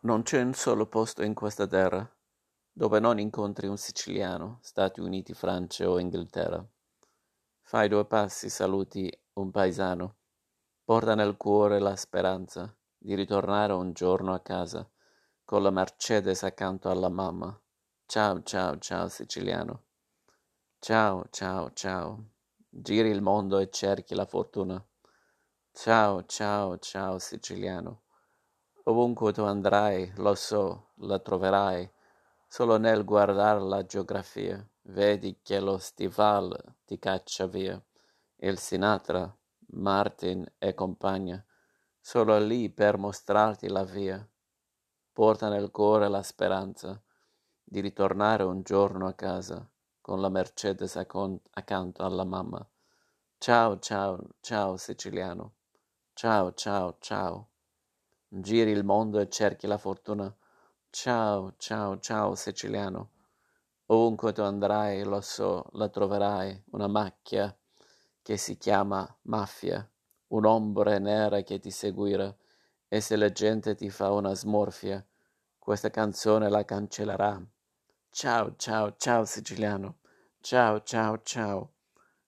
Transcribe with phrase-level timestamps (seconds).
[0.00, 2.08] Non c'è un solo posto in questa terra
[2.70, 6.64] dove non incontri un siciliano, Stati Uniti, Francia o Inghilterra.
[7.62, 10.18] Fai due passi, saluti un paesano,
[10.84, 14.88] porta nel cuore la speranza di ritornare un giorno a casa
[15.44, 17.60] con la Mercedes accanto alla mamma.
[18.06, 19.86] Ciao, ciao, ciao siciliano.
[20.78, 22.24] Ciao, ciao, ciao.
[22.68, 24.80] Giri il mondo e cerchi la fortuna.
[25.72, 28.02] Ciao, ciao, ciao siciliano.
[28.88, 31.90] Ovunque tu andrai, lo so, la troverai,
[32.46, 37.78] solo nel guardare la geografia, vedi che lo stival ti caccia via.
[38.36, 39.30] Il Sinatra,
[39.72, 41.44] Martin e compagnia,
[42.00, 44.26] solo lì per mostrarti la via.
[45.12, 46.98] Porta nel cuore la speranza
[47.62, 49.68] di ritornare un giorno a casa
[50.00, 52.66] con la Mercedes accanto alla mamma.
[53.36, 55.56] Ciao, ciao, ciao siciliano.
[56.14, 57.47] Ciao, ciao, ciao.
[58.30, 60.30] Giri il mondo e cerchi la fortuna.
[60.90, 63.12] Ciao, ciao, ciao siciliano.
[63.86, 67.56] Ovunque tu andrai, lo so, la troverai, una macchia
[68.20, 69.90] che si chiama mafia,
[70.26, 72.36] un'ombra nera che ti seguirà,
[72.86, 75.02] e se la gente ti fa una smorfia,
[75.58, 77.42] questa canzone la cancellerà.
[78.10, 80.00] Ciao, ciao, ciao siciliano.
[80.40, 81.72] Ciao, ciao, ciao.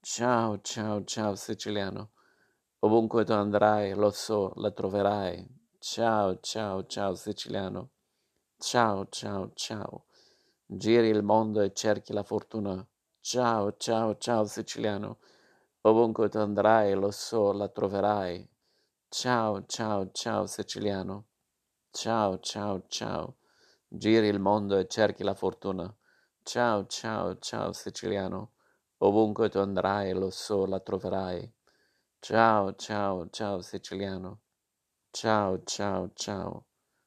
[0.00, 2.12] Ciao, ciao, ciao siciliano.
[2.78, 5.60] Ovunque tu andrai, lo so, la troverai.
[5.84, 7.90] Ciao, ciao, ciao siciliano.
[8.56, 10.04] Ciao, ciao, ciao.
[10.64, 12.86] Giri il mondo e cerchi la fortuna.
[13.20, 15.18] Ciao, ciao, ciao siciliano.
[15.80, 18.48] Ovunque tu andrai, lo so, la troverai.
[19.08, 21.26] Ciao, ciao, ciao siciliano.
[21.90, 23.38] Ciao, ciao, ciao.
[23.88, 25.92] Giri il mondo e cerchi la fortuna.
[26.44, 28.52] Ciao, ciao, ciao siciliano.
[28.98, 31.52] Ovunque tu andrai, lo so, la troverai.
[32.20, 34.41] Ciao, ciao, ciao siciliano.
[35.14, 36.66] Ciao, ciao, ciao.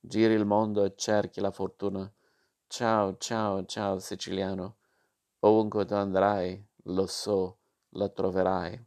[0.00, 2.10] Giri il mondo e cerchi la fortuna.
[2.66, 4.76] Ciao, ciao, ciao siciliano.
[5.40, 7.58] Ovunque tu andrai, lo so,
[7.90, 8.86] la troverai.